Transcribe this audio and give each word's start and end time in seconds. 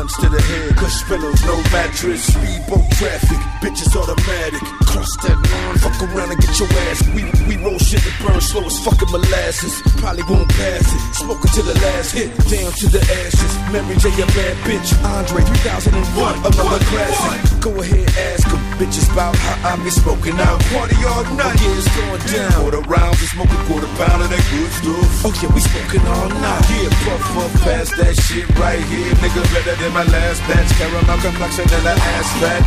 Blunts 0.00 0.16
to 0.16 0.28
the 0.30 0.40
head, 0.40 0.76
cush 0.76 1.04
pillows, 1.04 1.44
no 1.44 1.56
mattress, 1.72 2.24
speedboat 2.32 2.88
traffic, 2.92 3.40
bitches 3.60 3.94
automatic, 3.94 4.62
cross 4.88 5.12
that 5.20 5.36
line, 5.36 5.76
fuck 5.76 6.00
around 6.08 6.32
and 6.32 6.40
get 6.40 6.58
your 6.58 6.68
ass. 6.88 7.04
We 7.12 7.22
we 7.48 7.62
roll 7.62 7.78
shit 7.90 8.06
that 8.06 8.14
burn 8.22 8.38
slow 8.38 8.62
as 8.62 8.78
fucking 8.86 9.10
molasses, 9.10 9.82
probably 9.98 10.22
won't 10.30 10.46
pass 10.54 10.86
it. 10.86 11.02
Smoking 11.18 11.50
to 11.58 11.62
the 11.66 11.74
last 11.82 12.14
hit, 12.14 12.30
down 12.46 12.70
to 12.70 12.86
the 12.86 13.02
ashes. 13.02 13.52
Mary 13.74 13.98
J 13.98 14.14
a 14.14 14.26
bad 14.30 14.54
bitch, 14.62 14.94
Andre 15.02 15.42
3001, 15.42 16.38
another 16.46 16.78
classic. 16.86 17.58
Go 17.58 17.74
ahead, 17.82 18.06
ask 18.30 18.46
them 18.46 18.62
bitches 18.78 19.10
about 19.10 19.34
how 19.34 19.74
I 19.74 19.82
be 19.82 19.90
smoking 19.90 20.38
out. 20.38 20.62
Party 20.70 20.94
all 21.02 21.26
night, 21.34 21.58
yeah, 21.58 21.78
it's 21.82 21.90
going 21.98 22.22
down. 22.30 22.52
Quarter 22.62 22.84
rounds, 22.86 23.18
we 23.18 23.26
smoking 23.26 23.62
quarter 23.66 23.90
pound 23.98 24.22
of 24.22 24.30
that 24.30 24.44
good 24.54 24.70
stuff. 24.70 25.26
Oh 25.26 25.34
yeah, 25.42 25.50
we 25.50 25.60
smoking 25.60 26.06
all 26.06 26.30
night. 26.30 26.62
Yeah, 26.70 26.94
puff 27.02 27.22
puff 27.34 27.52
past 27.66 27.90
that 27.98 28.14
shit 28.14 28.46
right 28.54 28.82
here, 28.86 29.10
nigga. 29.18 29.42
Better 29.50 29.74
than 29.82 29.90
my 29.90 30.06
last 30.06 30.38
batch. 30.46 30.70
Caramel 30.78 31.18
complexion 31.18 31.66
and 31.66 31.86
an 31.90 31.98
ass 31.98 32.28
fat. 32.38 32.62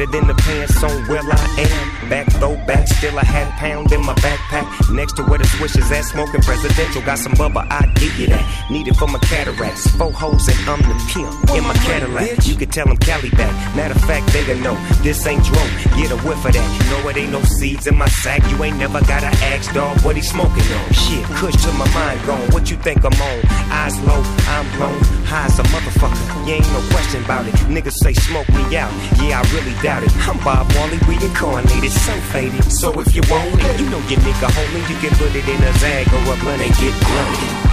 Tighter 0.00 0.12
than 0.12 0.26
the 0.26 0.34
pants 0.34 0.82
on 0.82 1.06
where 1.06 1.22
I 1.22 1.46
am. 1.58 1.99
Back 2.10 2.26
throw 2.32 2.56
back, 2.66 2.88
still 2.88 3.16
a 3.16 3.24
half 3.24 3.48
pound 3.60 3.92
in 3.92 4.04
my 4.04 4.14
backpack. 4.14 4.66
Next 4.92 5.14
to 5.14 5.22
where 5.22 5.38
the 5.38 5.46
swish 5.46 5.76
is 5.76 5.90
at, 5.92 6.04
smoking 6.04 6.42
presidential. 6.42 7.02
Got 7.02 7.18
some 7.18 7.34
bubba, 7.34 7.64
I 7.70 7.86
give 7.94 8.18
you 8.18 8.26
that. 8.26 8.44
Need 8.68 8.88
it 8.88 8.96
for 8.96 9.06
my 9.06 9.20
cataracts. 9.20 9.86
Four 9.92 10.12
hoes 10.12 10.48
and 10.48 10.58
I'm 10.68 10.82
the 10.82 10.96
pimp 11.06 11.30
in 11.54 11.62
my 11.62 11.74
Cadillac. 11.86 12.44
You 12.46 12.56
can 12.56 12.68
tell 12.68 12.86
them 12.86 12.96
Cali 12.96 13.30
back. 13.30 13.54
Matter 13.76 13.94
of 13.94 14.02
fact, 14.10 14.26
they 14.32 14.42
know 14.60 14.74
this 15.02 15.24
ain't 15.24 15.44
drone. 15.44 15.70
Get 15.94 16.10
a 16.10 16.18
whiff 16.26 16.44
of 16.44 16.52
that. 16.52 16.68
No, 16.90 17.08
it 17.08 17.16
ain't 17.16 17.30
no 17.30 17.42
seeds 17.42 17.86
in 17.86 17.96
my 17.96 18.08
sack. 18.08 18.42
You 18.50 18.62
ain't 18.64 18.78
never 18.78 19.00
gotta 19.06 19.30
ask, 19.54 19.72
dog, 19.72 20.00
what 20.02 20.16
he 20.16 20.22
smoking 20.22 20.66
on. 20.74 20.92
Shit, 20.92 21.24
kush 21.38 21.54
to 21.62 21.70
my 21.78 21.86
mind 21.94 22.18
gone. 22.26 22.50
What 22.50 22.72
you 22.72 22.76
think 22.76 23.04
I'm 23.04 23.14
on? 23.14 23.38
Eyes 23.70 23.94
low, 24.02 24.20
I'm 24.50 24.66
blown. 24.76 24.98
High 25.30 25.46
as 25.46 25.58
a 25.60 25.62
motherfucker. 25.70 26.46
You 26.46 26.54
ain't 26.54 26.70
no 26.74 26.82
question 26.90 27.22
about 27.22 27.46
it. 27.46 27.54
Niggas 27.70 27.94
say 28.02 28.12
smoke 28.14 28.48
me 28.50 28.76
out. 28.76 28.90
Yeah, 29.22 29.38
I 29.38 29.42
really 29.54 29.74
doubt 29.80 30.02
it. 30.02 30.10
I'm 30.26 30.42
Bob 30.42 30.66
Marley, 30.74 30.98
reincarnated, 31.06 31.92
so 32.00 32.12
faded. 32.32 32.64
So 32.72 32.98
if 33.00 33.14
you 33.14 33.22
want 33.30 33.60
it, 33.62 33.80
you 33.80 33.88
know 33.90 33.98
your 34.08 34.20
nigga 34.20 34.48
homie, 34.48 34.88
you 34.88 34.96
can 34.96 35.12
put 35.18 35.34
it 35.34 35.46
in 35.46 35.62
a 35.62 35.72
zag 35.78 36.06
or 36.08 36.32
a 36.32 36.36
blunt 36.40 36.62
and 36.62 36.74
get 36.76 36.94
blunted. 37.00 37.69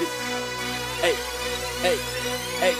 Music. 0.00 0.08
Hey, 1.02 1.14
hey, 1.84 1.98
hey. 2.60 2.74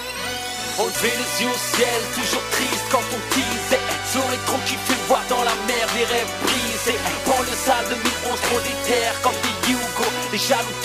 Enlever 0.79 1.13
les 1.15 1.45
yeux 1.45 1.51
au 1.51 1.77
ciel, 1.77 2.01
toujours 2.15 2.43
triste 2.51 2.85
quand 2.91 3.07
on 3.13 3.21
tease. 3.35 3.79
Sur 4.11 4.23
trop 4.47 4.59
qui 4.67 4.75
fait 4.75 4.99
voir 5.07 5.23
dans 5.29 5.43
la 5.43 5.55
mer 5.67 5.87
des 5.95 6.05
rêves 6.05 6.33
brisés. 6.43 6.99
Prends 7.25 7.43
le 7.43 7.55
sale 7.55 7.87
2011, 7.89 8.41
trop 8.41 8.61
déterre 8.61 9.21
comme 9.23 9.39
des 9.43 9.71
Hugo. 9.71 10.09
Les 10.33 10.39
jaloux 10.39 10.79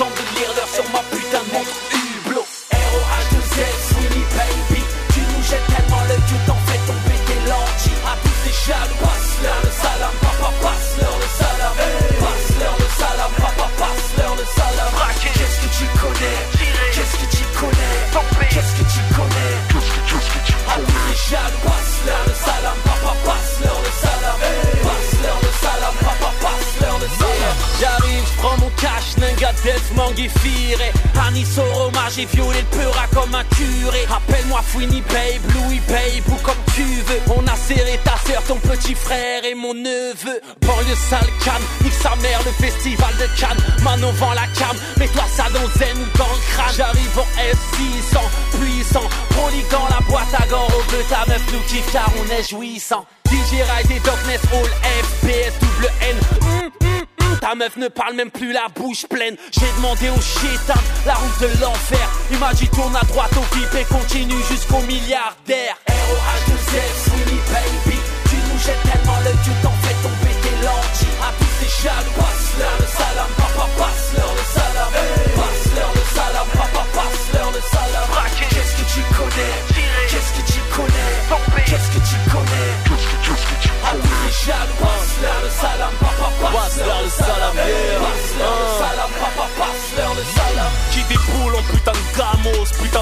J'arrive, 27.80 28.24
j'prends 28.36 28.58
mon 28.58 28.70
cash, 28.72 29.16
ninga 29.18 29.54
death 29.64 29.80
Fire 30.42 30.80
Annie 31.28 31.46
Soroma 31.46 32.08
j'ai 32.16 32.26
violé 32.26 32.60
le 32.60 32.78
peura 32.78 33.06
comme 33.14 33.34
un 33.36 33.44
curé. 33.44 34.06
Appelle-moi 34.10 34.62
Fouini 34.64 35.02
Babe, 35.02 35.54
Louis 35.54 35.80
Babe 35.88 36.28
ou 36.28 36.36
comme 36.44 36.62
tu 36.74 36.84
veux. 36.84 37.22
On 37.36 37.46
a 37.48 37.56
serré 37.56 38.00
ta 38.04 38.16
sœur, 38.26 38.42
ton 38.44 38.56
petit 38.56 38.96
frère 38.96 39.46
et 39.46 39.54
mon 39.54 39.74
neveu. 39.74 40.42
Banlieue 40.62 40.96
sale 41.10 41.30
canne, 41.44 41.62
nique 41.84 41.94
sa 41.94 42.16
mère 42.18 42.42
le 42.46 42.52
festival 42.52 43.14
de 43.18 43.40
Cannes. 43.40 43.84
Manon 43.84 44.12
vend 44.14 44.34
la 44.34 44.48
cam, 44.58 44.76
mets-toi 44.98 45.24
ça 45.32 45.46
dans 45.54 45.68
zen 45.78 45.98
ou 45.98 46.18
dans 46.18 46.26
le 46.26 46.54
crâne. 46.54 46.74
J'arrive 46.76 47.20
en 47.20 47.28
S600, 47.40 48.20
puissant. 48.60 49.10
Proligan 49.30 49.88
la 49.90 50.06
boîte 50.08 50.34
à 50.34 50.46
gants 50.48 50.68
au 50.68 50.90
bleu 50.90 51.04
Ta 51.10 51.26
meuf 51.28 51.44
nous 51.54 51.62
kiffe 51.68 51.92
car 51.92 52.12
on 52.18 52.32
est 52.34 52.50
jouissant. 52.50 53.06
DJ 53.26 53.62
Ride 53.62 53.92
et 53.92 54.00
Darkness 54.00 54.42
All 54.52 54.70
FPS 55.04 55.69
Ta 57.50 57.56
meuf 57.56 57.78
ne 57.78 57.88
parle 57.88 58.14
même 58.14 58.30
plus 58.30 58.52
la 58.54 58.68
bouche 58.76 59.08
pleine. 59.08 59.36
J'ai 59.50 59.66
demandé 59.78 60.08
au 60.10 60.22
chétan 60.22 60.80
la 61.08 61.16
route 61.16 61.40
de 61.42 61.50
l'enfer. 61.60 62.08
Il 62.30 62.38
m'a 62.38 62.54
dit 62.54 62.68
tourne 62.70 62.96
à 62.96 63.04
droite 63.06 63.32
au 63.38 63.42
clip 63.50 63.74
et 63.74 63.86
continue 63.86 64.38
jusqu'au 64.48 64.78
milliardaire. 64.82 65.74
ROH2Z, 65.90 66.78
Sweeney 67.10 67.42
Baby. 67.50 67.98
Tu 68.30 68.36
nous 68.36 68.60
jettes 68.60 68.84
tellement 68.86 69.18
le 69.26 69.32
tu 69.42 69.50
t'en 69.66 69.74
fais 69.82 69.98
tomber 70.06 70.36
tes 70.44 70.58
lentilles. 70.62 71.18
À 71.26 71.34
tous 71.42 71.54
ces 71.58 71.82
jaloux 71.82 72.22
Passe-leur 72.22 72.76
le 72.78 72.86
salam, 72.86 73.32
papa 73.42 73.66
passe-leur 73.80 74.30
le 74.30 74.46
salam. 74.54 74.92
Passe-leur 75.34 75.92
le 75.98 76.04
salam, 76.14 76.48
papa 76.54 76.86
passe-leur 76.94 77.50
le 77.50 77.62
salam. 77.66 78.08
Qu'est-ce 78.38 78.74
que 78.78 78.86
tu 78.94 79.02
connais? 79.18 79.58
Qu'est-ce 80.06 80.32
que 80.38 80.52
tu 80.54 80.60
connais? 80.70 81.66
Qu'est-ce 81.66 81.90
que 81.98 82.02
tu 82.14 82.30
connais? 82.30 82.89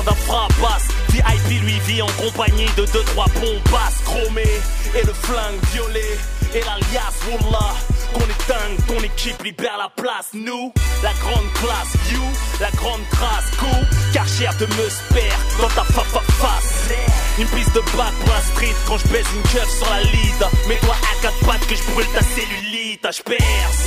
D'un 0.08 0.16
frappasse 0.16 0.88
VIP 1.10 1.62
lui 1.64 1.80
vit 1.86 2.02
en 2.02 2.08
compagnie 2.18 2.70
de 2.78 2.86
deux 2.86 3.04
trois 3.04 3.28
bombasses 3.36 4.02
chromées 4.06 4.60
Et 4.96 5.06
le 5.06 5.14
flingue 5.14 5.60
violet 5.74 6.18
et 6.56 6.62
l'alias 6.62 7.14
Wallah 7.28 7.74
qu'on 8.14 8.22
est 8.22 8.48
dingue, 8.48 8.78
ton 8.88 9.04
équipe 9.04 9.44
libère 9.44 9.78
la 9.78 9.90
place. 9.90 10.30
Nous, 10.34 10.74
la 11.04 11.12
grande 11.22 11.52
classe, 11.56 11.94
you, 12.10 12.24
la 12.62 12.72
grande 12.72 13.02
trace. 13.12 13.52
Go, 13.60 13.68
car 14.14 14.26
de 14.58 14.66
me 14.66 14.90
spare 14.90 15.40
dans 15.60 15.68
ta 15.68 15.84
fa 15.84 16.04
fa 16.04 16.22
face. 16.40 16.90
Une 17.38 17.48
piste 17.48 17.76
de 17.76 17.82
bac 17.98 18.14
pour 18.22 18.34
la 18.34 18.42
street 18.42 18.76
quand 18.88 18.98
je 18.98 19.08
baise 19.10 19.26
une 19.36 19.44
keuf 19.44 19.70
sur 19.70 19.90
la 19.90 20.02
lead. 20.04 20.42
Mets-toi 20.70 20.96
à 20.96 21.22
quatre 21.22 21.46
pattes 21.46 21.68
que 21.68 21.76
je 21.76 21.84
brûle 21.92 22.08
ta 22.14 22.22
cellulite, 22.22 23.06
je 23.12 23.24
perce. 23.24 23.84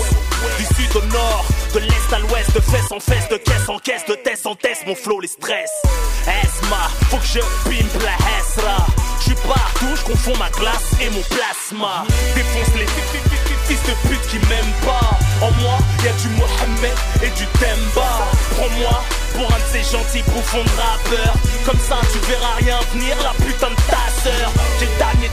Du 0.59 0.65
sud 0.75 0.97
au 0.97 1.05
nord, 1.07 1.45
de 1.75 1.81
l'est 1.81 2.13
à 2.13 2.19
l'ouest, 2.19 2.55
de 2.55 2.61
fesse 2.61 2.93
en 2.93 3.01
fesse, 3.01 3.29
de 3.31 3.39
caisse 3.39 3.69
en 3.69 3.79
caisse, 3.79 4.05
de 4.07 4.15
test 4.15 4.47
en 4.47 4.55
test, 4.55 4.87
mon 4.87 4.95
flow 4.95 5.21
les 5.21 5.29
stress 5.29 5.71
Faut 7.11 7.17
que 7.17 7.27
je 7.27 7.41
pimpe 7.69 8.03
la 8.03 8.15
Hesra 8.15 8.87
Je 9.19 9.25
suis 9.25 9.35
partout, 9.35 9.97
je 9.97 10.03
confonds 10.13 10.37
ma 10.39 10.49
glace 10.51 10.95
et 11.01 11.11
mon 11.11 11.23
plasma. 11.23 12.05
Défonce 12.37 12.75
les 12.79 12.87
fils 13.67 13.83
de 13.83 14.09
pute 14.09 14.27
qui 14.29 14.39
m'aiment 14.47 14.79
pas. 14.85 15.19
En 15.43 15.51
moi, 15.61 15.79
y 16.05 16.09
a 16.09 16.13
du 16.13 16.29
Mohamed 16.39 16.97
et 17.23 17.31
du 17.31 17.47
Temba. 17.59 18.11
Prends-moi 18.55 19.03
pour 19.35 19.47
un 19.53 19.59
de 19.59 19.69
ces 19.73 19.83
gentils 19.83 20.23
bouffons 20.31 20.63
de 20.63 20.81
rappeurs. 20.81 21.35
Comme 21.67 21.81
ça 21.81 21.99
tu 22.13 22.19
verras 22.31 22.55
rien 22.59 22.79
venir 22.93 23.17
la 23.23 23.33
putain 23.45 23.71
de 23.71 23.81
ta 23.91 24.23
sœur. 24.23 24.53
J'ai 24.79 24.87
le 24.87 25.29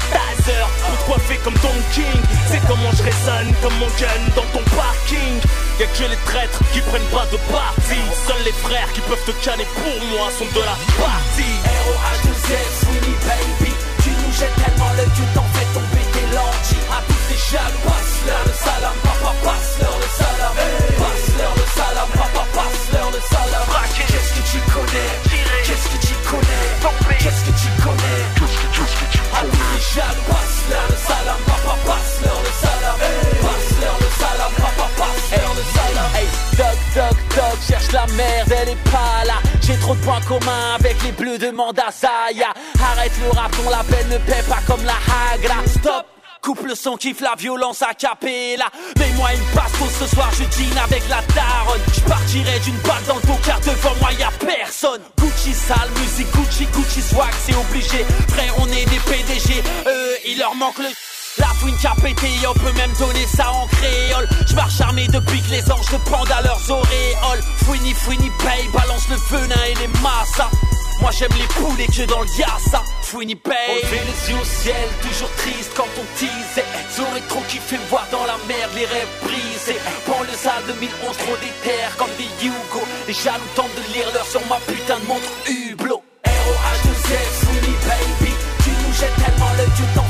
taser 0.48 0.66
pour 0.82 0.98
te 0.98 1.04
coiffer 1.06 1.40
comme 1.44 1.54
ton 1.56 1.74
king. 1.94 2.22
C'est 2.50 2.62
comment 2.68 2.92
je 2.94 3.04
résonne 3.04 3.54
comme 3.62 3.74
mon 3.80 3.88
gun 4.00 4.22
dans 4.36 4.48
ton 4.54 4.64
parking. 4.76 5.36
Y'a 5.80 5.88
que 5.88 6.10
les 6.10 6.22
traîtres 6.26 6.60
qui 6.74 6.82
prennent 6.82 7.12
pas 7.12 7.26
de 7.32 7.38
parti. 7.52 8.00
Seuls 8.28 8.44
les 8.46 8.58
frères 8.64 8.92
qui 8.94 9.02
peuvent 9.02 9.26
te 9.26 9.32
canner 9.44 9.68
pour 9.76 9.98
moi 10.12 10.30
sont 10.38 10.50
de 10.54 10.64
la 10.64 10.78
partie. 10.98 11.58
ROH2Z, 11.86 12.50
Sweeney 12.82 13.18
Baby. 13.28 13.72
Tu 14.04 14.10
nous 14.10 14.34
jettes 14.34 14.56
tellement 14.56 14.92
le 14.98 15.04
tu 15.16 15.24
t'en 15.34 15.46
fais 15.54 15.68
tomber 15.74 16.06
tes 16.14 16.28
lentilles 16.36 16.88
À 16.92 17.02
tous 17.08 17.22
ces 17.28 17.40
jaloux 17.52 18.07
trop 39.88 39.96
de 39.96 40.02
points 40.02 40.22
communs 40.28 40.76
avec 40.76 41.02
les 41.04 41.12
bleus 41.14 41.38
de 41.38 41.50
Mandasaya. 41.50 42.52
Arrête 42.92 43.12
le 43.24 43.30
rap, 43.30 43.52
ton 43.52 43.70
label 43.70 44.06
ne 44.10 44.18
paie 44.18 44.44
pas 44.50 44.60
comme 44.68 44.84
la 44.84 44.94
Hagra. 44.94 45.66
Stop. 45.66 46.06
Coupe 46.42 46.66
le 46.68 46.76
son, 46.76 46.98
kiffe 46.98 47.22
la 47.22 47.36
violence 47.38 47.82
à 47.82 47.94
capella. 47.94 48.66
Mets-moi 49.00 49.34
une 49.34 49.56
passe 49.56 49.72
ce 50.00 50.08
soir, 50.08 50.30
je 50.38 50.44
dîne 50.44 50.78
avec 50.78 51.04
la 51.10 51.22
daronne. 51.34 51.82
Je 51.96 52.02
partirai 52.02 52.60
d'une 52.60 52.78
balle 52.78 53.04
dans 53.08 53.16
le 53.16 53.46
car 53.46 53.60
devant 53.62 53.96
moi 54.02 54.12
y 54.14 54.24
a 54.24 54.32
personne. 54.32 55.02
Gucci 55.20 55.54
sale, 55.54 55.90
musique 56.02 56.32
Gucci, 56.36 56.66
Gucci 56.74 57.02
swag, 57.02 57.34
c'est 57.46 57.56
obligé. 57.56 58.06
Frère, 58.30 58.54
on 58.60 58.68
est 58.68 58.86
des 58.86 59.00
PDG, 59.00 59.64
eux, 59.88 60.18
il 60.26 60.38
leur 60.38 60.56
manque 60.56 60.80
le... 60.80 60.90
La 61.40 61.48
fouine 61.48 61.76
qui 61.78 61.88
a 61.88 61.94
pété, 61.96 62.30
on 62.48 62.54
peut 62.54 62.72
même 62.74 62.92
donner 62.98 63.26
ça 63.28 63.52
en 63.52 63.68
créole. 63.68 64.28
Je 64.48 64.56
marche 64.56 64.82
armé 64.82 65.08
depuis 65.08 65.42
que 65.42 65.52
les 65.52 65.72
anges 65.72 65.92
le 65.92 66.00
pendent 66.10 66.32
à 66.32 66.42
leurs 66.42 66.72
auréoles. 66.72 67.44
Fouini, 67.66 67.94
fouini, 67.94 68.32
paye, 68.40 68.68
balance 68.74 69.08
le 69.10 69.16
venin 69.30 69.64
et 69.70 69.76
les 69.76 69.88
massas 70.02 70.50
Moi 71.02 71.12
j'aime 71.12 71.32
les 71.38 71.48
poules 71.48 71.80
et 71.80 71.88
que 71.88 72.10
dans 72.10 72.22
le 72.22 72.28
yassa. 72.38 72.82
Fouini, 73.02 73.36
paye. 73.36 73.54
On 73.70 73.92
les 73.92 74.32
yeux 74.32 74.42
au 74.42 74.46
ciel, 74.46 74.88
toujours 75.02 75.30
triste 75.38 75.72
quand 75.76 75.88
on 76.00 76.06
teasait 76.18 76.66
J'aurais 76.96 77.22
trop 77.30 77.42
kiffé 77.48 77.78
me 77.78 77.86
voir 77.90 78.08
dans 78.12 78.26
la 78.26 78.38
merde, 78.48 78.72
les 78.76 78.86
rêves 78.86 79.14
brisés. 79.22 79.80
Prends 80.08 80.24
le 80.24 80.34
sale 80.36 80.64
2011, 80.68 81.18
trop 81.18 81.38
des 81.38 81.54
terres 81.62 81.96
comme 81.98 82.14
des 82.18 82.30
Hugo 82.46 82.82
Les 83.08 83.14
jaloux 83.14 83.52
tentent 83.56 83.76
de 83.76 83.94
lire 83.94 84.10
l'heure 84.14 84.26
sur 84.26 84.42
ma 84.48 84.58
putain 84.66 84.98
de 85.00 85.06
montre 85.06 85.30
Hublot. 85.46 86.02
ROH2Z, 86.26 87.14
Fouini, 87.46 87.76
baby 87.86 88.34
Tu 88.64 88.70
nous 88.72 88.94
jettes 88.94 89.16
tellement 89.24 89.52
le 89.58 89.66
tu 89.76 89.84
t'en 89.94 90.07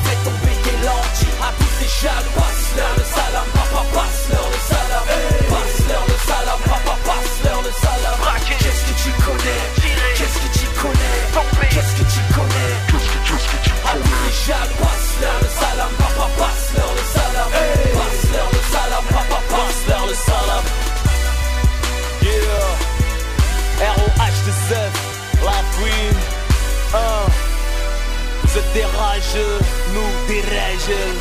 Des 28.74 28.84
rageux, 28.86 29.60
nous 29.94 30.10
des 30.28 30.42
rageux 30.42 31.12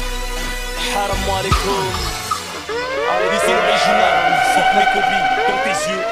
Haram 0.96 1.24
alaikum. 1.38 1.86
Allez, 3.12 3.38
c'est 3.44 3.52
l'original, 3.52 4.30
fuck 4.54 4.68
mes 4.74 4.88
copies 4.94 5.24
dans 5.46 5.60
tes 5.62 5.76
yeux. 5.90 6.04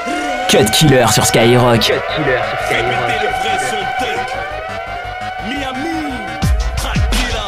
Cut 0.47 0.69
Killer 0.71 1.07
sur 1.11 1.25
Skyrock. 1.25 1.83
Fais 1.83 1.93
péter 2.83 3.19
le 3.21 3.29
vrai 3.39 3.57
son 3.69 3.83
tech. 4.03 4.27
Miami. 5.47 5.99
Tranquilla. 6.77 7.45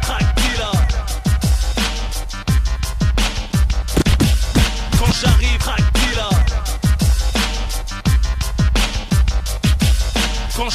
Tranquilla. 0.00 0.70
Quand 4.98 5.12
j'arrive 5.20 5.58
Tranquilla 5.58 5.87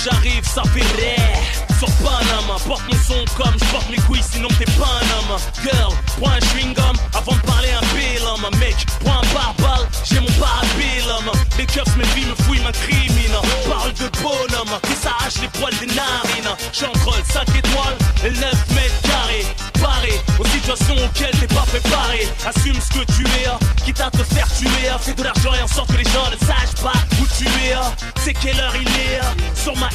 j'arrive 0.04 0.46
ça 0.46 0.64
fait 0.74 0.82
rire 0.82 1.78
Sur 1.80 1.90
Panama 2.04 2.60
Porte 2.68 2.84
mon 2.92 2.98
son 3.00 3.26
comme 3.36 3.56
je 3.58 3.92
mes 3.92 3.98
couilles 4.06 4.24
sinon 4.32 4.48
t'es 4.60 4.66
homme 4.78 5.38
Girl, 5.64 5.94
prends 6.20 6.32
un 6.32 6.40
chewing 6.52 6.74
gum 6.74 6.96
avant 7.14 7.36
de 7.36 7.42
parler 7.42 7.70
un 7.72 7.86
bill 7.96 8.24
homme 8.26 8.60
Mec, 8.60 8.76
prends 9.04 9.20
un 9.20 9.34
pare-balles, 9.34 9.88
j'ai 10.04 10.20
mon 10.20 10.32
parabilum 10.40 11.32
Les 11.58 11.66
keufs 11.66 11.96
mes 11.96 12.06
filles 12.06 12.26
me 12.26 12.36
fouillent 12.44 12.64
ma 12.64 12.72
crimine 12.72 13.24
Parle 13.68 13.94
de 13.94 14.10
bonhomme, 14.22 14.80
qui 14.84 14.96
s'arrache 14.96 15.40
les 15.42 15.48
poils 15.48 15.76
des 15.80 15.88
narines. 15.88 16.56
J'entre 16.74 17.18
le 17.18 17.24
5 17.32 17.50
étoiles 17.58 17.98
et 18.24 18.30
le 18.30 18.40
9 18.40 18.52
mètres 18.76 19.02
carrés. 19.04 19.46
Paré 19.82 20.22
aux 20.40 20.46
situations 20.46 20.96
auxquelles 20.96 21.38
t'es 21.40 21.48
pas 21.48 21.66
préparé. 21.68 22.28
Assume 22.46 22.76
ce 22.80 23.00
que 23.00 23.06
tu 23.14 23.24
es, 23.24 23.84
quitte 23.86 24.02
à 24.02 24.12
te 24.12 24.24
faire 24.24 24.48
tuer 24.54 24.70
Fais 25.02 25.14
de 25.14 25.24
l'argent 25.24 25.54
et 25.54 25.62
en 25.62 25.68
sorte 25.68 25.92
que 25.92 25.98
les 25.98 26.04
gens 26.04 26.30
ne 26.32 26.46
sachent 26.46 26.82
pas 26.82 26.94
où 27.20 27.26
tu 27.38 27.46
es 27.46 27.76
C'est 28.24 28.34
quelle 28.34 28.60
heure 28.60 28.76
il 28.76 28.88
est 28.88 29.53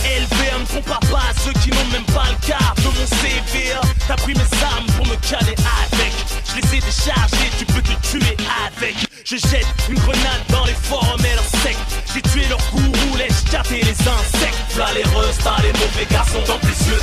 LVM 0.08 0.60
ne 0.60 0.66
font 0.66 0.82
pas 0.82 1.00
pas 1.10 1.30
ceux 1.44 1.52
qui 1.60 1.70
n'ont 1.70 1.90
même 1.92 2.04
pas 2.14 2.24
le 2.30 2.46
quart 2.46 2.74
de 2.76 2.88
mon 2.98 3.06
CV. 3.06 3.72
T'as 4.06 4.16
pris 4.16 4.34
mes 4.34 4.62
armes 4.62 4.86
pour 4.96 5.06
me 5.06 5.16
caler 5.16 5.54
avec. 5.84 6.12
Je 6.48 6.56
les 6.56 6.78
ai 6.78 6.80
déchargées, 6.80 7.50
tu 7.58 7.66
peux 7.66 7.82
te 7.82 7.92
tuer 8.08 8.36
avec. 8.66 8.96
Je 9.24 9.36
jette 9.36 9.66
une 9.88 9.98
grenade 9.98 10.44
dans 10.48 10.64
les 10.64 10.74
formes 10.74 11.20
et 11.20 11.36
l'insecte. 11.36 11.78
J'ai 12.14 12.22
tué 12.22 12.48
leur 12.48 12.60
gourou, 12.72 13.16
les 13.16 13.28
chats 13.50 13.62
les 13.70 13.80
insectes. 13.82 14.76
Là 14.78 14.86
les 14.94 15.02
restes, 15.02 15.48
les 15.62 15.72
mauvais 15.72 16.06
garçons 16.10 16.42
dans 16.46 16.58
tes 16.58 16.68
yeux. 16.88 17.00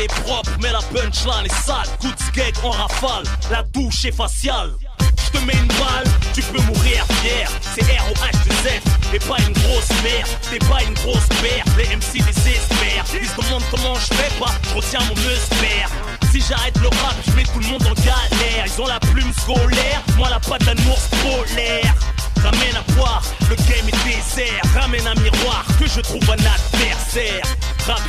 Est 0.00 0.22
propre, 0.22 0.50
mais 0.60 0.70
la 0.72 0.80
punchline 0.80 1.46
est 1.46 1.66
sale. 1.66 1.88
Coup 2.00 2.12
de 2.12 2.18
skate 2.18 2.58
en 2.64 2.70
rafale, 2.70 3.24
la 3.50 3.62
douche 3.62 4.04
est 4.04 4.12
faciale. 4.12 4.72
Je 5.00 5.38
te 5.38 5.44
mets 5.44 5.54
une 5.54 5.68
balle, 5.68 6.06
tu 6.34 6.42
peux 6.42 6.62
mourir 6.62 7.04
fier. 7.20 7.50
C'est 7.74 7.82
R-O-H-2-F 7.82 9.14
et 9.14 9.18
pas 9.18 9.36
une 9.46 9.52
grosse 9.52 9.88
merde. 10.02 10.28
T'es 10.50 10.58
pas 10.58 10.82
une 10.84 10.94
grosse 10.94 11.26
paire, 11.42 11.64
les 11.76 11.96
MC 11.96 12.24
désespèrent. 12.24 13.04
Ils 13.20 13.28
se 13.28 13.36
demandent 13.36 13.62
comment 13.70 13.94
je 13.94 14.14
fais 14.14 14.38
pas, 14.38 14.54
je 14.70 14.74
retiens 14.74 15.00
mon 15.00 15.14
père. 15.14 15.90
Si 16.30 16.42
j'arrête 16.48 16.78
le 16.78 16.88
rap, 16.88 17.14
je 17.26 17.32
mets 17.32 17.44
tout 17.44 17.60
le 17.60 17.66
monde 17.66 17.86
en 17.86 17.94
galère. 17.94 18.64
Ils 18.66 18.82
ont 18.82 18.86
la 18.86 19.00
plume 19.00 19.32
scolaire, 19.40 20.02
moi 20.16 20.28
la 20.30 20.40
patte 20.40 20.64
d'un 20.64 20.76
ours 20.90 21.08
polaire. 21.22 21.94
Ramène 22.42 22.76
à 22.76 22.92
boire, 22.92 23.22
le 23.50 23.56
game 23.56 23.88
est 23.88 24.04
désert. 24.04 24.62
Ramène 24.78 25.06
un 25.06 25.20
miroir, 25.20 25.64
que 25.78 25.86
je 25.86 26.00
trouve 26.00 26.22
un 26.30 26.34
adversaire. 26.34 27.42
Rap 27.86 28.02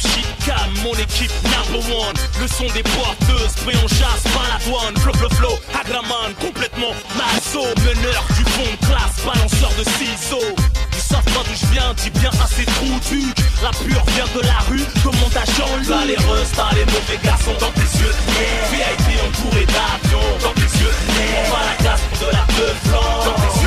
cam, 0.45 0.69
mon 0.83 0.93
équipe 0.93 1.31
number 1.43 1.79
one. 1.95 2.15
Le 2.41 2.48
son 2.48 2.67
des 2.74 2.83
porteuses, 2.83 3.55
pré 3.63 3.74
on 3.83 3.88
chasse, 3.88 4.24
pas 4.36 4.48
la 4.51 4.59
douane. 4.65 4.95
Flow, 4.98 5.13
flow, 5.13 5.29
flow, 5.29 5.59
Hagraman, 5.74 6.33
complètement 6.41 6.93
maso. 7.15 7.63
Meneur 7.79 8.24
du 8.36 8.43
fond 8.51 8.69
de 8.69 8.86
classe, 8.86 9.24
balanceur 9.25 9.71
de 9.77 9.83
ciseaux. 9.98 10.55
Ils 10.93 11.01
savent 11.01 11.24
pas 11.24 11.43
d'où 11.48 11.55
je 11.55 11.65
viens, 11.71 11.93
dis 11.95 12.09
bien 12.19 12.31
assez 12.43 12.65
trou 12.65 13.00
duc. 13.09 13.36
La 13.63 13.71
pure 13.71 14.03
vient 14.15 14.29
de 14.36 14.45
la 14.45 14.59
rue, 14.69 14.83
comment 15.03 15.29
t'as 15.31 15.45
changé 15.45 15.88
T'as 15.88 16.05
les 16.05 16.15
t'as 16.15 16.75
les 16.75 16.86
mauvais 16.86 17.19
garçons 17.24 17.55
dans 17.59 17.71
tes 17.71 17.89
yeux. 18.00 18.15
VIP 18.71 19.19
entouré 19.27 19.65
d'avions, 19.65 20.38
dans 20.43 20.53
tes 20.53 20.69
yeux. 20.79 20.93
On 21.39 21.51
va 21.51 21.59
la 21.65 21.75
classe 21.83 22.01
de 22.19 22.25
la 22.25 22.45
peu 22.53 22.71
dans 23.25 23.33
tes 23.33 23.58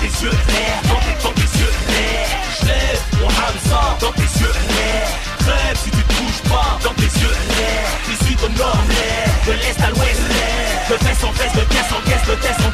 tes 0.00 0.24
yeux, 0.24 0.30
tes, 0.30 0.88
dans 1.22 1.32
tes 1.32 1.58
yeux, 1.58 1.72
je 2.60 2.66
lève 2.66 3.02
mon 3.20 3.26
Hamza 3.26 3.98
dans 4.00 4.12
tes 4.12 4.30
yeux, 4.40 4.52
crève 5.40 5.76
si 5.76 5.90
tu 5.90 6.02
te 6.02 6.14
bouges 6.14 6.42
pas 6.48 6.78
dans 6.82 6.94
tes 6.94 7.10
yeux, 7.20 7.36
tu 8.04 8.24
suis 8.24 8.36
au 8.44 8.48
nord, 8.50 8.82
de 9.46 9.52
l'est 9.52 9.80
à 9.80 9.90
l'ouest, 9.90 10.20
de 10.90 10.94
fesse 10.94 11.24
en 11.24 11.32
fesse, 11.32 11.52
de 11.52 11.64
caisse 11.72 11.92
en 11.92 12.00
caisse, 12.08 12.26
de 12.28 12.34
test 12.36 12.60
en 12.60 12.67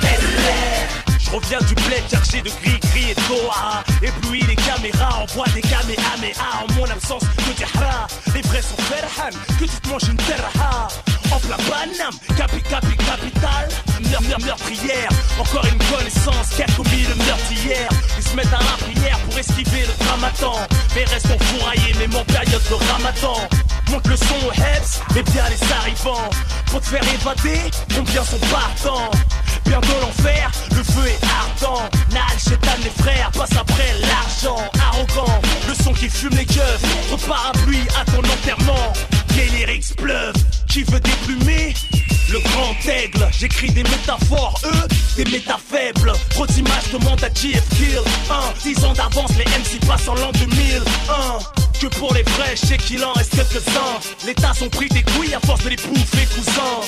reviens 1.34 1.58
du 1.66 1.74
bled 1.74 2.02
chercher 2.08 2.42
de 2.42 2.50
gris, 2.62 2.78
gris 2.90 3.10
et 3.10 3.14
Toa 3.14 3.82
Éblouis 4.02 4.42
les 4.46 4.56
caméras, 4.56 5.22
envoie 5.22 5.46
des 5.54 5.62
kamehameha 5.62 6.62
En 6.62 6.72
mon 6.74 6.84
absence, 6.84 7.22
que 7.22 7.56
du 7.56 7.64
hara 7.64 8.06
Les 8.34 8.42
vrais 8.42 8.62
sont 8.62 8.82
ferhan, 8.82 9.30
que 9.58 9.64
tu 9.64 9.80
te 9.80 9.88
manges 9.88 10.08
une 10.08 10.16
terra 10.16 10.88
en 11.32 11.38
plein 11.40 11.56
Paname, 11.68 12.14
capi 12.36 12.62
capi 12.62 12.96
capital, 12.96 13.68
meurtre 14.12 14.44
meurtrière, 14.44 15.08
encore 15.38 15.64
une 15.66 15.78
connaissance 15.96 16.48
qui 16.54 16.62
a 16.62 16.66
commis 16.76 17.02
le 17.08 17.14
meurtre 17.24 17.52
hier. 17.52 17.88
Ils 18.16 18.22
se 18.22 18.36
mettent 18.36 18.52
à 18.52 18.58
la 18.58 18.76
prière 18.92 19.18
pour 19.20 19.38
esquiver 19.38 19.86
le 19.86 20.04
dramaton, 20.04 20.52
mais 20.94 21.04
restons 21.04 21.38
fourraillés, 21.38 21.94
même 21.94 22.14
en 22.14 22.24
période 22.24 22.62
de 22.68 22.74
ramadan. 22.92 23.48
Monte 23.90 24.06
le 24.06 24.16
son 24.16 24.46
au 24.46 24.52
heads, 24.52 25.00
mais 25.14 25.22
bien 25.22 25.44
les 25.48 25.72
arrivants. 25.72 26.30
Pour 26.66 26.80
te 26.80 26.86
faire 26.86 27.02
évader, 27.02 27.60
combien 27.94 28.24
sont 28.24 28.38
partants 28.38 29.10
Bientôt 29.66 30.00
l'enfer, 30.00 30.50
le 30.70 30.82
feu 30.82 31.03
j'écris 43.44 43.72
des 43.72 43.82
métaphores, 43.82 44.58
eux, 44.64 44.88
des 45.16 45.30
méta 45.30 45.58
faibles. 45.58 46.12
Trop 46.30 46.46
d'images 46.46 46.90
demandent 46.90 47.22
à 47.22 47.28
JF 47.28 47.68
Kill. 47.76 48.00
Un, 48.30 48.52
10 48.62 48.84
ans 48.86 48.92
d'avance, 48.94 49.32
les 49.36 49.44
MC 49.44 49.86
passent 49.86 50.08
en 50.08 50.14
l'an 50.14 50.32
2000. 50.32 50.82
Un, 51.10 51.38
que 51.78 51.86
pour 51.98 52.14
les 52.14 52.22
vrais, 52.22 52.54
je 52.56 52.74
qu'il 52.76 53.04
en 53.04 53.12
reste 53.12 53.36
quelques-uns. 53.36 54.00
Les 54.26 54.34
tas 54.34 54.54
sont 54.54 54.70
pris 54.70 54.88
des 54.88 55.02
couilles 55.02 55.34
à 55.34 55.40
force 55.40 55.62
de 55.62 55.68
les 55.68 55.76
bouffer, 55.76 56.26
cousins. 56.34 56.80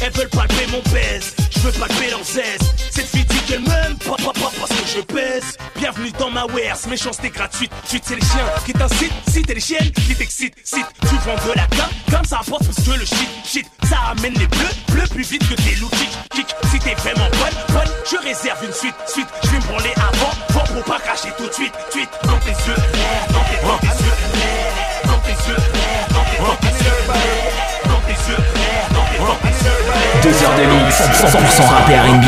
Elles 0.00 0.12
veulent 0.12 0.28
palper 0.28 0.66
mon 0.70 0.82
baise, 0.92 1.34
je 1.50 1.58
veux 1.60 1.72
palper 1.72 2.10
leurs 2.10 2.20
aises. 2.20 2.70
Cette 2.90 3.06
fille 3.06 3.25
qu'elle 3.46 3.60
m'aime, 3.60 3.96
pas, 4.04 4.16
pas, 4.16 4.32
pas 4.32 4.50
parce 4.58 4.70
que 4.70 4.86
je 4.86 5.00
pèse. 5.00 5.56
Bienvenue 5.76 6.10
dans 6.18 6.30
ma 6.30 6.44
wares, 6.46 6.78
méchanceté 6.88 7.30
gratuite. 7.30 7.70
Suite, 7.86 8.04
c'est 8.06 8.14
les 8.14 8.20
chiens 8.20 8.46
qui 8.64 8.72
t'incitent, 8.72 9.12
si 9.28 9.42
t'es 9.42 9.54
les 9.54 9.60
chiennes 9.60 9.90
qui 9.92 10.14
t'excitent. 10.14 10.54
Site, 10.64 10.86
tu 11.00 11.14
vends 11.24 11.36
de 11.46 11.52
la 11.54 11.66
com, 11.68 11.88
comme 12.10 12.24
ça 12.24 12.40
apporte 12.40 12.64
parce 12.64 12.86
que 12.86 12.98
le 12.98 13.04
shit, 13.04 13.28
shit, 13.44 13.66
ça 13.88 13.98
amène 14.10 14.34
les 14.34 14.46
bleus, 14.48 14.74
bleus 14.88 15.08
plus 15.10 15.30
vite 15.30 15.48
que 15.48 15.54
tes 15.54 15.76
loups 15.76 15.90
kick, 15.90 16.10
kick. 16.30 16.46
Si 16.70 16.78
t'es 16.80 16.94
vraiment 16.94 17.28
bonne, 17.30 17.74
bonne, 17.74 17.92
je 18.10 18.16
réserve 18.16 18.64
une 18.64 18.72
suite, 18.72 18.94
suite. 19.06 19.28
Je 19.44 19.50
vais 19.50 19.58
me 19.58 19.62
branler 19.62 19.94
avant, 19.96 20.74
pour 20.74 20.84
pas 20.84 21.00
cracher 21.00 21.28
tout 21.38 21.46
de 21.46 21.52
suite, 21.52 21.72
suite. 21.90 22.10
Dans 22.24 22.38
tes 22.38 22.50
yeux, 22.50 22.82
dans 23.30 23.68
dans 23.68 23.78
tes 23.78 23.86
yeux, 23.86 24.12
dans 25.04 25.18
tes 25.20 25.50
yeux, 25.50 25.85
Deux 30.26 30.42
heures 30.42 30.56
de 30.58 30.64
mix, 30.64 30.98
100% 30.98 31.62
rap 31.68 31.88
et 31.88 31.94
R&B. 31.94 32.24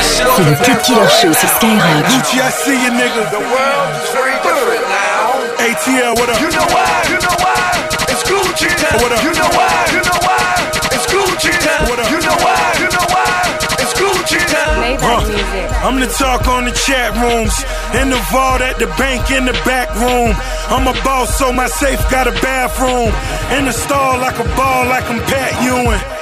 C'est 0.00 0.44
le 0.44 0.54
Cut 0.64 0.80
Killer 0.82 1.08
Show 1.20 1.30
sur 1.34 1.48
Skyrock. 1.50 2.08
Gucci, 2.08 2.38
I 2.38 2.50
see 2.50 2.72
you, 2.72 2.90
nigga. 2.90 3.20
The 3.28 3.36
world 3.36 3.92
is 4.00 4.08
very 4.16 4.32
different 4.40 4.80
now. 4.88 5.44
ATL, 5.60 6.16
what 6.16 6.30
up? 6.30 6.40
You 6.40 6.48
know 6.48 6.64
why? 6.72 7.04
You 7.04 7.20
know 7.20 7.36
why? 7.44 7.84
It's 8.08 8.24
Gucci. 8.24 8.72
What 8.96 9.12
up? 9.12 9.22
You 9.22 9.32
know 9.36 9.50
why? 9.52 9.92
You 9.92 10.00
know 10.00 10.20
why? 10.24 10.56
It's 10.96 11.04
Gucci. 11.04 11.52
What 11.84 11.98
up? 12.00 12.08
You 12.08 12.20
know 12.24 12.38
why? 12.40 12.80
You 12.80 12.88
know 12.88 13.06
why? 13.12 13.28
It's 13.76 13.92
Gucci. 13.92 14.40
Uh, 15.04 15.84
I'm 15.84 16.00
the 16.00 16.06
talk 16.06 16.48
on 16.48 16.64
the 16.64 16.72
chat 16.72 17.12
rooms, 17.20 17.52
in 18.00 18.08
the 18.08 18.20
vault 18.32 18.62
at 18.62 18.78
the 18.78 18.86
bank 18.96 19.30
in 19.30 19.44
the 19.44 19.52
back 19.68 19.92
room. 20.00 20.32
I'm 20.72 20.88
a 20.88 20.96
boss, 21.04 21.36
so 21.36 21.52
my 21.52 21.66
safe 21.66 22.00
got 22.10 22.26
a 22.26 22.32
bathroom. 22.40 23.12
In 23.58 23.66
the 23.66 23.72
stall 23.72 24.16
like 24.18 24.38
a 24.38 24.48
ball, 24.56 24.86
like 24.88 25.04
I'm 25.10 25.20
Pat 25.28 25.52
Ewing. 25.62 26.13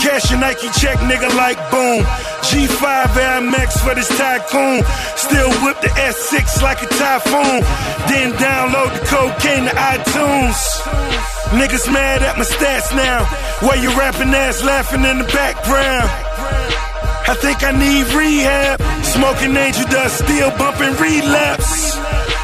Cash 0.00 0.30
your 0.30 0.40
Nike 0.40 0.68
check, 0.78 0.98
nigga, 0.98 1.28
like 1.34 1.58
boom. 1.70 2.02
G5 2.48 3.16
Air 3.16 3.40
Max 3.42 3.80
for 3.82 3.94
this 3.94 4.08
tycoon. 4.16 4.82
Still 5.16 5.50
whip 5.62 5.80
the 5.80 5.88
S6 5.88 6.62
like 6.62 6.82
a 6.82 6.86
typhoon. 6.86 7.60
Then 8.08 8.32
download 8.38 8.94
the 8.94 9.04
cocaine 9.06 9.64
to 9.64 9.74
iTunes. 9.74 10.58
Niggas 11.50 11.92
mad 11.92 12.22
at 12.22 12.38
my 12.38 12.44
stats 12.44 12.94
now. 12.94 13.24
Why 13.60 13.74
you 13.74 13.90
rapping 13.98 14.32
ass 14.34 14.62
laughing 14.62 15.04
in 15.04 15.18
the 15.18 15.24
background? 15.24 16.08
I 17.28 17.34
think 17.34 17.62
I 17.62 17.72
need 17.72 18.06
rehab. 18.14 18.80
Smoking 19.04 19.56
angel 19.56 19.84
dust, 19.88 20.24
still 20.24 20.50
bumping 20.56 20.94
relapse. 20.96 21.96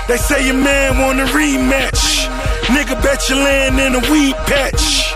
They 0.08 0.16
say 0.18 0.46
your 0.46 0.56
man 0.56 0.98
want 0.98 1.20
a 1.20 1.24
rematch. 1.32 2.28
Nigga 2.66 3.00
bet 3.02 3.28
you 3.30 3.36
land 3.36 3.80
in 3.80 3.94
a 3.94 4.10
weed 4.10 4.36
patch. 4.44 5.14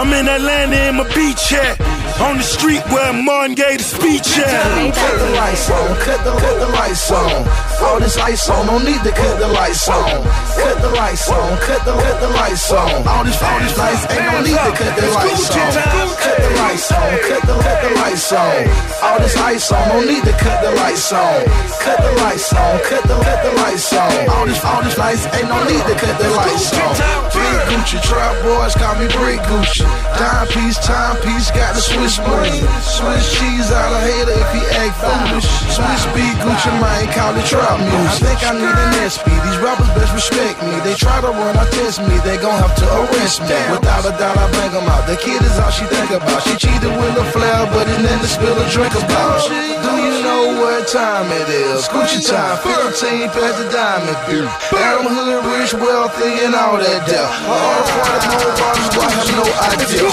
I'm 0.00 0.10
in 0.14 0.28
Atlanta 0.28 0.88
in 0.88 0.94
my 0.96 1.04
beach 1.14 1.50
hat. 1.50 1.78
On 2.22 2.38
the 2.38 2.42
street 2.42 2.80
where 2.88 3.12
Martin 3.12 3.54
gave 3.54 3.76
the 3.76 3.84
speech 3.84 4.38
at. 4.38 4.94
Cut 4.94 5.18
the 5.18 5.30
lights 5.36 5.70
on, 5.70 5.96
cut 5.98 6.24
the, 6.24 6.30
cut 6.40 6.58
the 6.58 6.68
lights 6.72 7.10
on. 7.12 7.69
All 7.82 7.98
this 7.98 8.16
ice 8.18 8.48
on, 8.50 8.66
no 8.66 8.78
need 8.78 9.02
to 9.02 9.12
cut 9.12 9.38
the 9.40 9.48
lights 9.48 9.88
on. 9.88 10.22
Cut 10.54 10.76
the 10.82 10.90
lights 10.90 11.30
on, 11.30 11.58
cut 11.58 11.84
the, 11.84 11.92
cut 11.92 12.20
the 12.20 12.28
lights 12.28 12.72
on. 12.72 13.08
All 13.08 13.24
this, 13.24 13.40
all 13.42 13.58
this 13.60 13.76
lights, 13.78 14.04
ain't 14.12 14.26
no 14.28 14.40
need 14.44 14.60
to 14.60 14.72
cut 14.76 14.92
the 15.00 15.06
lights 15.16 15.50
on. 15.50 15.72
Cut 16.20 16.36
the 16.36 16.50
lights 16.60 16.92
on, 16.92 17.10
cut 17.24 17.42
the, 17.48 17.54
cut 17.56 17.78
the 17.80 17.90
lights 18.00 18.32
on. 18.32 18.56
All 19.00 19.18
this 19.18 19.36
ice 19.36 19.72
on, 19.72 19.88
no 19.88 19.98
need 20.04 20.24
to 20.24 20.34
cut 20.36 20.58
the 20.62 20.72
lights 20.76 21.12
on. 21.12 21.40
Cut 21.80 21.98
the 22.04 22.12
lights 22.20 22.52
on, 22.52 22.72
cut 22.84 23.02
the, 23.08 23.16
cut 23.16 23.40
the 23.48 23.52
lights 23.64 23.92
on. 23.96 24.12
All 24.28 24.46
this, 24.46 24.64
all 24.64 24.82
this 24.82 24.98
lights, 24.98 25.24
ain't 25.32 25.48
no 25.48 25.58
need 25.64 25.84
to 25.88 25.94
cut 25.96 26.16
the 26.20 26.28
lights 26.36 26.76
on. 26.76 26.92
Big 27.32 27.58
Gucci, 27.72 27.98
trap 28.04 28.36
boys 28.44 28.74
call 28.76 28.94
me 29.00 29.08
Brick 29.16 29.40
Gucci. 29.48 29.88
Dime 30.20 30.46
piece, 30.52 30.78
time 30.84 31.16
piece, 31.24 31.50
got 31.50 31.74
the 31.74 31.80
Swiss 31.80 32.18
money. 32.20 32.60
Swiss 32.84 33.24
cheese 33.32 33.72
out 33.72 33.92
of 33.96 34.02
hater 34.04 34.36
if 34.36 34.50
he 34.52 34.62
act 34.76 34.94
foolish. 35.00 35.48
Swiss 35.72 36.04
beat 36.12 36.36
Gucci 36.44 36.70
Mane, 36.76 37.08
call 37.16 37.34
it 37.34 37.46
trap 37.46 37.69
music. 37.78 38.10
I 38.10 38.14
think 38.18 38.40
I 38.42 38.52
need 38.58 38.74
an 38.74 38.92
SP. 39.06 39.26
These 39.30 39.60
rappers 39.62 39.90
best 39.94 40.12
respect 40.16 40.58
me. 40.66 40.74
They 40.82 40.94
try 40.98 41.20
to 41.20 41.30
run, 41.30 41.54
I 41.54 41.66
test 41.70 42.02
me. 42.02 42.16
They 42.26 42.36
gon' 42.42 42.56
have 42.58 42.74
to 42.74 42.86
arrest 42.90 43.44
me. 43.46 43.54
Without 43.70 44.08
a 44.08 44.12
doubt, 44.18 44.38
I 44.38 44.46
bang 44.50 44.72
them 44.72 44.88
out. 44.90 45.06
The 45.06 45.16
kid 45.16 45.42
is 45.42 45.58
all 45.60 45.70
she 45.70 45.84
think 45.86 46.10
about. 46.10 46.42
She 46.42 46.56
cheated 46.56 46.90
with 46.90 47.22
a 47.22 47.26
flower, 47.30 47.66
but 47.70 47.86
it 47.86 48.00
never 48.02 48.26
spill 48.26 48.56
a 48.56 48.66
drink 48.70 48.94
about. 48.96 49.46
Do 49.46 49.92
you 50.00 50.22
know 50.24 50.58
what 50.58 50.88
time 50.88 51.30
it 51.30 51.48
is? 51.48 51.86
Gucci 51.88 52.24
time, 52.26 52.58
15 52.64 53.30
past 53.30 53.58
the 53.60 53.66
diamond 53.70 54.18
bill. 54.26 54.48
Adam 54.74 55.06
Hood, 55.06 55.44
rich, 55.54 55.74
wealthy, 55.74 56.44
and 56.44 56.54
all 56.54 56.78
that 56.78 57.06
death. 57.06 57.30
All 57.46 57.82
party 58.00 58.28
more 58.34 58.54
bottles, 58.56 58.96
I 58.96 59.08
have 59.14 59.30
no 59.36 59.46
idea. 59.68 60.10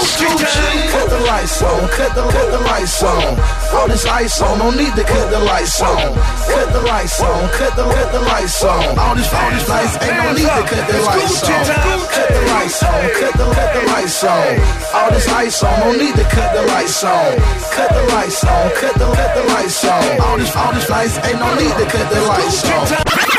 Cut 0.92 1.08
the 1.10 1.20
lights 1.26 1.62
on, 1.62 1.80
cut 1.90 2.14
the, 2.14 2.22
cut 2.28 2.48
the 2.52 2.60
lights 2.68 3.02
on. 3.02 3.38
All 3.74 3.88
this 3.88 4.06
ice 4.06 4.40
on, 4.40 4.58
no 4.58 4.70
need 4.70 4.94
to 4.94 5.04
cut 5.04 5.30
the 5.30 5.40
lights 5.40 5.80
on. 5.80 6.14
Cut 6.48 6.72
the 6.72 6.82
lights 6.82 7.20
on, 7.20 7.47
cut 7.54 7.76
the, 7.76 7.84
cut 7.84 8.12
the 8.12 8.20
lights 8.20 8.64
on. 8.64 8.98
All 8.98 9.14
this, 9.14 9.32
all 9.32 9.50
these 9.50 9.68
lights, 9.68 9.94
ain't 10.02 10.16
no 10.16 10.32
need 10.32 10.48
to 10.48 10.64
cut 10.68 10.84
the 10.88 10.98
lights 11.02 11.42
on. 11.42 11.64
Cut 12.08 12.28
the 12.28 12.42
lights 12.52 12.82
on, 12.82 13.00
cut 13.20 13.34
the, 13.38 13.46
cut 13.54 13.70
the 13.74 13.82
lights 13.92 14.24
on. 14.24 14.46
All 14.94 15.10
this 15.10 15.28
ice 15.28 15.62
on, 15.62 15.80
no 15.80 15.92
need 15.92 16.14
to 16.16 16.24
cut 16.24 16.50
the 16.54 16.62
lights 16.72 17.04
on. 17.04 17.30
Cut 17.74 17.90
the 17.94 18.04
lights 18.14 18.44
on, 18.44 18.64
cut 18.80 18.94
the, 18.94 19.06
cut 19.12 19.32
the 19.34 19.44
lights 19.52 19.84
on. 19.84 20.20
All 20.20 20.36
this, 20.38 20.56
all 20.56 20.72
these 20.72 20.90
lights, 20.90 21.16
ain't 21.24 21.38
no 21.38 21.54
need 21.54 21.74
to 21.80 21.86
cut 21.86 22.06
the 22.12 22.20
lights 22.26 22.64
on. 22.64 23.37